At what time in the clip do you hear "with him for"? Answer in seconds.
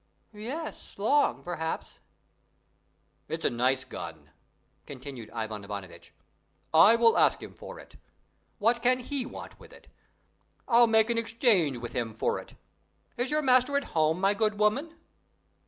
11.77-12.39